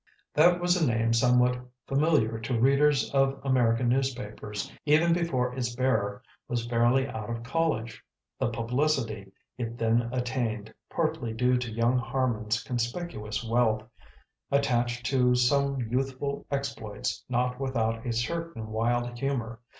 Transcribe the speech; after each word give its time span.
That 0.33 0.59
was 0.59 0.75
a 0.81 0.87
name 0.87 1.13
somewhat 1.13 1.59
familiar 1.85 2.39
to 2.39 2.59
readers 2.59 3.13
of 3.13 3.39
American 3.45 3.87
newspapers 3.87 4.71
even 4.83 5.13
before 5.13 5.53
its 5.55 5.75
bearer 5.75 6.23
was 6.47 6.65
fairly 6.65 7.07
out 7.07 7.29
of 7.29 7.43
college. 7.43 8.03
The 8.39 8.49
publicity 8.49 9.31
it 9.59 9.77
then 9.77 10.09
attained 10.11 10.73
(partly 10.89 11.33
due 11.33 11.55
to 11.59 11.71
young 11.71 11.99
Harman's 11.99 12.63
conspicuous 12.63 13.43
wealth) 13.43 13.83
attached 14.49 15.05
to 15.05 15.35
some 15.35 15.79
youthful 15.81 16.47
exploits 16.49 17.23
not 17.29 17.59
without 17.59 18.03
a 18.03 18.11
certain 18.11 18.69
wild 18.71 19.19
humour. 19.19 19.59